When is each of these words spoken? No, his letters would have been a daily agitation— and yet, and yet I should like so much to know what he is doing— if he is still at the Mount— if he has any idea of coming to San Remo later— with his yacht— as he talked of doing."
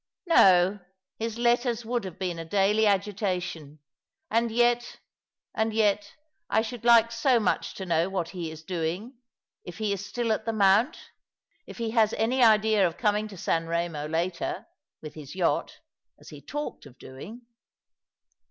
No, 0.25 0.79
his 1.19 1.37
letters 1.37 1.85
would 1.85 2.05
have 2.05 2.17
been 2.17 2.39
a 2.39 2.43
daily 2.43 2.87
agitation— 2.87 3.77
and 4.31 4.49
yet, 4.51 4.97
and 5.53 5.71
yet 5.75 6.15
I 6.49 6.63
should 6.63 6.83
like 6.83 7.11
so 7.11 7.39
much 7.39 7.75
to 7.75 7.85
know 7.85 8.09
what 8.09 8.29
he 8.29 8.49
is 8.49 8.63
doing— 8.63 9.13
if 9.63 9.77
he 9.77 9.93
is 9.93 10.03
still 10.03 10.31
at 10.31 10.45
the 10.45 10.53
Mount— 10.53 10.97
if 11.67 11.77
he 11.77 11.91
has 11.91 12.13
any 12.13 12.41
idea 12.41 12.87
of 12.87 12.97
coming 12.97 13.27
to 13.27 13.37
San 13.37 13.67
Remo 13.67 14.07
later— 14.07 14.65
with 15.03 15.13
his 15.13 15.35
yacht— 15.35 15.81
as 16.19 16.29
he 16.29 16.41
talked 16.41 16.87
of 16.87 16.97
doing." 16.97 17.43